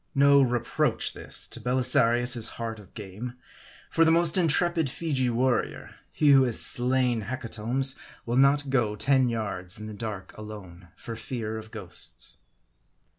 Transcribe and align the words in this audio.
No 0.15 0.41
reproach 0.41 1.13
this, 1.13 1.47
to 1.49 1.59
Belisarius' 1.59 2.47
heart 2.57 2.79
of 2.79 2.95
game; 2.95 3.35
for 3.91 4.03
the 4.03 4.09
most 4.09 4.35
intrepid 4.35 4.89
Feegee 4.89 5.29
warrior, 5.29 5.93
he 6.11 6.29
who 6.31 6.41
has 6.45 6.59
slain 6.59 7.21
his 7.21 7.29
hecatombs, 7.29 7.93
will 8.25 8.35
not 8.35 8.71
go 8.71 8.95
ten 8.95 9.29
yards 9.29 9.77
in 9.79 9.85
the 9.85 9.93
dark 9.93 10.35
alone, 10.35 10.87
for 10.95 11.15
fear 11.15 11.55
of 11.59 11.69
ghosts. 11.69 12.37